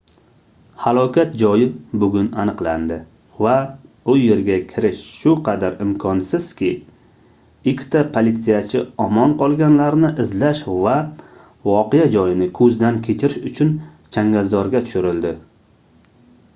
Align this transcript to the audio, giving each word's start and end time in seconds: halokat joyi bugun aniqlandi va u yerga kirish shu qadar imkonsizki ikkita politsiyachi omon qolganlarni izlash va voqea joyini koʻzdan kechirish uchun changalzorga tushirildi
halokat 0.83 1.33
joyi 1.39 1.65
bugun 2.03 2.29
aniqlandi 2.43 2.95
va 3.47 3.57
u 4.13 4.15
yerga 4.19 4.55
kirish 4.71 5.03
shu 5.17 5.33
qadar 5.49 5.75
imkonsizki 5.85 6.71
ikkita 7.73 8.01
politsiyachi 8.17 8.81
omon 9.05 9.37
qolganlarni 9.43 10.11
izlash 10.25 10.65
va 10.87 10.97
voqea 11.73 12.09
joyini 12.19 12.49
koʻzdan 12.63 12.99
kechirish 13.11 13.39
uchun 13.53 13.77
changalzorga 14.19 14.83
tushirildi 14.91 15.39